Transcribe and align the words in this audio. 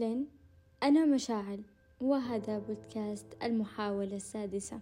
أهلا 0.00 0.24
أنا 0.82 1.04
مشاعل 1.04 1.62
وهذا 2.00 2.58
بودكاست 2.58 3.26
المحاولة 3.42 4.16
السادسة. 4.16 4.80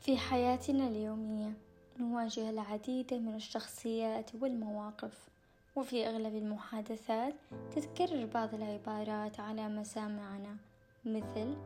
في 0.00 0.16
حياتنا 0.16 0.88
اليومية 0.88 1.52
نواجه 1.98 2.50
العديد 2.50 3.14
من 3.14 3.34
الشخصيات 3.34 4.30
والمواقف 4.40 5.28
وفي 5.76 6.06
أغلب 6.06 6.34
المحادثات 6.34 7.34
تتكرر 7.76 8.26
بعض 8.26 8.54
العبارات 8.54 9.40
على 9.40 9.68
مسامعنا. 9.68 10.56
مثل 11.04 11.56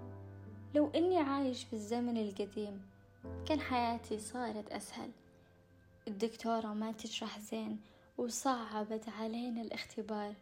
لو 0.74 0.90
إني 0.94 1.18
عايش 1.18 1.64
في 1.64 1.72
الزمن 1.72 2.16
القديم 2.16 2.82
كان 3.46 3.60
حياتي 3.60 4.18
صارت 4.18 4.72
أسهل. 4.72 5.10
الدكتورة 6.08 6.66
ما 6.66 6.92
تشرح 6.92 7.38
زين 7.38 7.93
وصعبت 8.18 9.08
علينا 9.08 9.62
الاختبار 9.62 10.34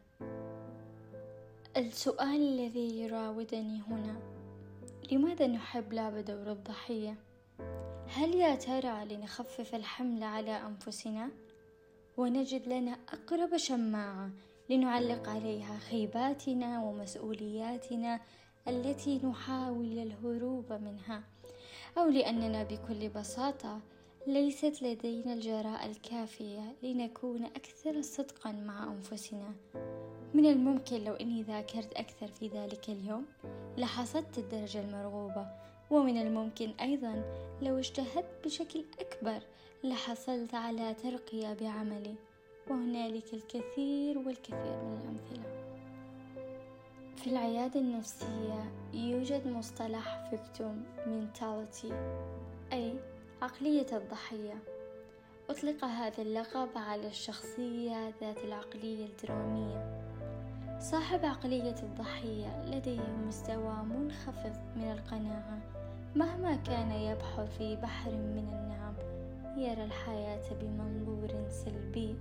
السؤال 1.76 2.40
الذي 2.42 3.00
يراودني 3.00 3.82
هنا 3.88 4.16
لماذا 5.12 5.46
نحب 5.46 5.92
لعب 5.92 6.16
دور 6.18 6.52
الضحية؟ 6.52 7.16
هل 8.08 8.34
يا 8.34 8.54
ترى 8.54 9.04
لنخفف 9.04 9.74
الحمل 9.74 10.22
على 10.22 10.50
أنفسنا؟ 10.50 11.30
ونجد 12.16 12.68
لنا 12.68 12.98
أقرب 13.12 13.56
شماعة 13.56 14.30
لنعلق 14.70 15.28
عليها 15.28 15.78
خيباتنا 15.78 16.82
ومسؤولياتنا 16.82 18.20
التي 18.68 19.18
نحاول 19.18 19.98
الهروب 19.98 20.72
منها 20.72 21.22
أو 21.98 22.08
لأننا 22.08 22.62
بكل 22.62 23.08
بساطة 23.08 23.80
ليست 24.26 24.82
لدينا 24.82 25.32
الجراءة 25.32 25.86
الكافية 25.86 26.76
لنكون 26.82 27.44
أكثر 27.44 28.02
صدقا 28.02 28.52
مع 28.52 28.84
أنفسنا. 28.84 29.54
من 30.34 30.46
الممكن 30.46 31.04
لو 31.04 31.14
أني 31.14 31.42
ذاكرت 31.42 31.94
أكثر 31.94 32.26
في 32.26 32.48
ذلك 32.48 32.88
اليوم 32.88 33.26
لحصدت 33.78 34.38
الدرجة 34.38 34.80
المرغوبة. 34.80 35.46
ومن 35.90 36.16
الممكن 36.16 36.70
أيضا 36.80 37.24
لو 37.62 37.78
اجتهدت 37.78 38.44
بشكل 38.44 38.84
أكبر 39.00 39.42
لحصلت 39.84 40.54
على 40.54 40.94
ترقية 40.94 41.54
بعملي. 41.60 42.14
وهنالك 42.70 43.34
الكثير 43.34 44.18
والكثير 44.18 44.76
من 44.82 44.98
الأمثلة. 45.02 45.62
في 47.16 47.26
العيادة 47.26 47.80
النفسية 47.80 48.72
يوجد 48.94 49.48
مصطلح 49.48 50.30
فيكتوم 50.30 50.84
mentality 51.06 51.92
أي 52.72 52.94
عقلية 53.42 53.86
الضحية. 53.92 54.54
أطلق 55.50 55.84
هذا 55.84 56.22
اللقب 56.22 56.68
على 56.76 57.06
الشخصية 57.06 58.12
ذات 58.20 58.44
العقلية 58.44 59.06
الدرامية. 59.06 60.00
صاحب 60.80 61.24
عقلية 61.24 61.74
الضحية 61.82 62.64
لديه 62.64 63.08
مستوى 63.26 63.76
منخفض 63.84 64.52
من 64.76 64.92
القناعة. 64.92 65.58
مهما 66.16 66.56
كان 66.56 66.90
يبحر 66.90 67.46
في 67.46 67.76
بحر 67.76 68.10
من 68.10 68.48
النعم 68.52 68.94
يرى 69.58 69.84
الحياة 69.84 70.52
بمنظور 70.60 71.48
سلبي. 71.48 72.16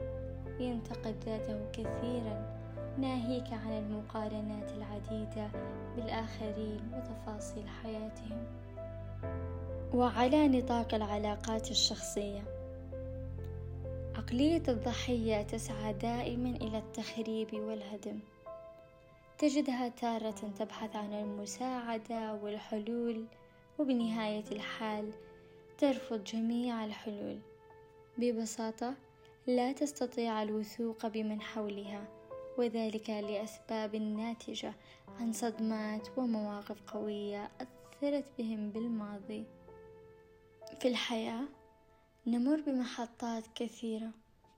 ينتقد 0.59 1.15
ذاته 1.25 1.71
كثيرا 1.71 2.57
ناهيك 2.97 3.53
عن 3.53 3.71
المقارنات 3.71 4.71
العديدة 4.71 5.47
بالآخرين 5.95 6.81
وتفاصيل 6.93 7.67
حياتهم. 7.83 8.45
وعلى 9.93 10.47
نطاق 10.47 10.93
العلاقات 10.93 11.71
الشخصية. 11.71 12.43
عقلية 14.15 14.63
الضحية 14.67 15.41
تسعى 15.41 15.93
دائما 15.93 16.49
إلى 16.49 16.77
التخريب 16.77 17.53
والهدم. 17.53 18.19
تجدها 19.37 19.87
تارة 19.87 20.51
تبحث 20.59 20.95
عن 20.95 21.13
المساعدة 21.13 22.33
والحلول 22.33 23.25
وبنهاية 23.79 24.43
الحال 24.51 25.11
ترفض 25.77 26.23
جميع 26.23 26.85
الحلول. 26.85 27.39
ببساطة 28.17 28.93
لا 29.47 29.71
تستطيع 29.71 30.43
الوثوق 30.43 31.07
بمن 31.07 31.41
حولها 31.41 32.03
وذلك 32.57 33.09
لأسباب 33.09 33.95
ناتجة 33.95 34.73
عن 35.19 35.33
صدمات 35.33 36.07
ومواقف 36.17 36.81
قوية 36.93 37.51
أثرت 37.61 38.25
بهم 38.37 38.69
بالماضي. 38.69 39.43
في 40.79 40.87
الحياة 40.87 41.43
نمر 42.27 42.61
بمحطات 42.61 43.43
كثيرة 43.55 44.11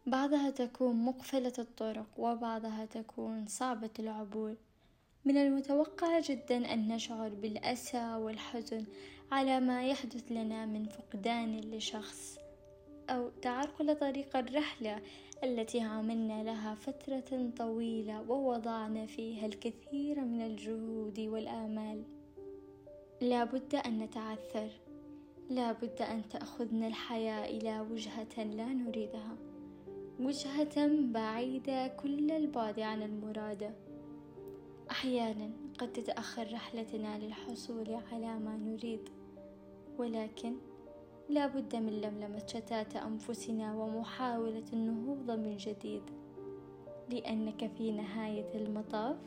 بعضها 0.06 0.50
تكون 0.50 1.06
مقفلة 1.06 1.54
الطرق 1.60 2.08
وبعضها 2.18 2.86
تكون 2.86 3.48
صعبة 3.48 3.90
العبور. 4.00 4.56
من 5.26 5.38
المتوقع 5.38 6.20
جدا 6.20 6.74
أن 6.74 6.88
نشعر 6.88 7.30
بالأسى 7.30 8.16
والحزن 8.16 8.86
على 9.32 9.60
ما 9.60 9.88
يحدث 9.88 10.32
لنا 10.32 10.66
من 10.66 10.86
فقدان 10.86 11.60
لشخص 11.60 12.38
أو 13.10 13.30
تعرقل 13.30 13.96
طريق 13.96 14.38
الرحلة 14.38 15.02
التي 15.44 15.80
عملنا 15.80 16.44
لها 16.44 16.76
فترة 16.76 17.52
طويلة 17.58 18.22
ووضعنا 18.32 19.06
فيها 19.06 19.46
الكثير 19.46 20.22
من 20.22 20.42
الجهود 20.42 21.20
والآمال. 21.20 22.04
لا 23.22 23.44
بد 23.44 23.76
أن 23.76 24.00
نتعثر. 24.00 24.70
لا 25.50 25.72
بد 25.72 26.02
أن 26.02 26.30
تأخذنا 26.30 26.88
الحياة 26.88 27.46
إلى 27.46 27.80
وجهة 27.92 28.44
لا 28.44 28.66
نريدها. 28.66 29.38
وجهة 30.20 30.88
بعيدة 30.88 31.88
كل 31.88 32.32
البعد 32.32 32.80
عن 32.80 33.02
المرادة 33.02 33.72
أحيانا 34.92 35.52
قد 35.80 35.94
تتأخر 35.94 36.54
رحلتنا 36.54 37.20
للحصول 37.20 38.00
على 38.12 38.40
ما 38.40 38.58
نريد. 38.58 39.10
ولكن 39.98 40.56
لا 41.30 41.48
بد 41.48 41.76
من 41.76 42.02
لملمة 42.02 42.48
شتات 42.48 42.96
أنفسنا 42.96 43.76
ومحاولة 43.76 44.66
النهوض 44.74 45.32
من 45.32 45.58
جديد. 45.58 46.04
لأنك 47.10 47.72
في 47.78 47.92
نهاية 47.92 48.56
المطاف 48.56 49.18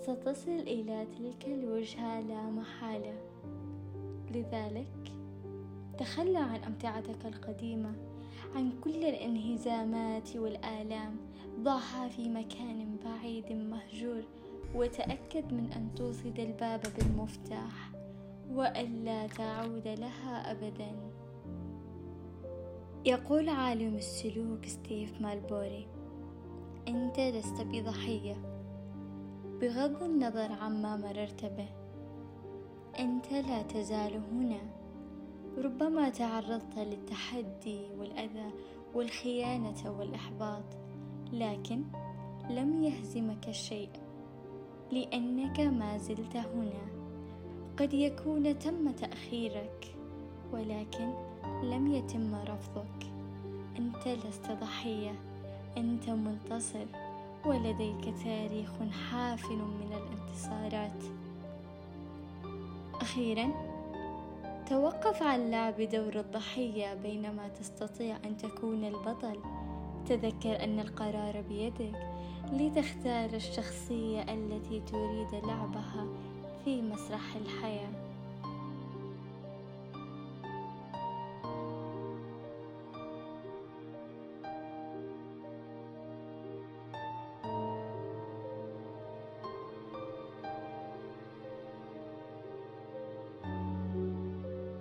ستصل 0.00 0.60
إلى 0.60 1.06
تلك 1.18 1.46
الوجهة 1.46 2.20
لا 2.20 2.42
محالة. 2.50 3.14
لذلك 4.34 5.19
تخلى 6.00 6.38
عن 6.38 6.64
أمتعتك 6.64 7.26
القديمة 7.26 7.92
عن 8.54 8.72
كل 8.80 9.04
الانهزامات 9.04 10.36
والآلام. 10.36 11.16
ضعها 11.60 12.08
في 12.08 12.28
مكان 12.28 12.96
بعيد 13.04 13.52
مهجور 13.52 14.22
وتأكد 14.74 15.52
من 15.52 15.72
أن 15.72 15.94
توصد 15.96 16.38
الباب 16.38 16.80
بالمفتاح 16.98 17.90
وألا 18.50 19.26
تعود 19.26 19.88
لها 19.88 20.50
أبدا. 20.52 20.96
يقول 23.06 23.48
عالم 23.48 23.96
السلوك 23.96 24.66
ستيف 24.66 25.20
مالبوري 25.20 25.86
أنت 26.88 27.20
لست 27.20 27.60
بضحية. 27.62 28.36
بغض 29.60 30.02
النظر 30.02 30.52
عما 30.52 30.96
مررت 30.96 31.44
به 31.44 31.68
أنت 32.98 33.32
لا 33.32 33.62
تزال 33.62 34.12
هنا. 34.32 34.79
ربما 35.58 36.08
تعرضت 36.08 36.78
للتحدي 36.78 37.80
والأذى 37.98 38.50
والخيانة 38.94 39.98
والإحباط 39.98 40.64
لكن 41.32 41.82
لم 42.50 42.82
يهزمك 42.82 43.48
الشيء 43.48 43.90
لأنك 44.92 45.60
ما 45.60 45.98
زلت 45.98 46.36
هنا. 46.36 47.00
قد 47.78 47.94
يكون 47.94 48.58
تم 48.58 48.90
تأخيرك 48.90 49.94
ولكن 50.52 51.12
لم 51.62 51.92
يتم 51.92 52.34
رفضك. 52.34 53.12
أنت 53.78 54.08
لست 54.08 54.50
ضحية 54.50 55.14
أنت 55.76 56.10
منتصر 56.10 56.86
ولديك 57.46 58.14
تاريخ 58.24 58.70
حافل 59.10 59.56
من 59.56 59.92
الانتصارات. 59.92 61.02
أخيرا 63.00 63.69
توقف 64.70 65.22
عن 65.22 65.50
لعب 65.50 65.80
دور 65.80 66.20
الضحية 66.20 66.94
بينما 66.94 67.48
تستطيع 67.48 68.16
أن 68.24 68.36
تكون 68.36 68.84
البطل. 68.84 69.38
تذكر 70.08 70.64
أن 70.64 70.80
القرار 70.80 71.40
بيدك 71.48 72.08
لتختار 72.52 73.30
الشخصية 73.34 74.22
التي 74.22 74.80
تريد 74.80 75.44
لعبها 75.44 76.06
في 76.64 76.82
مسرح 76.82 77.36
الحياة. 77.36 78.09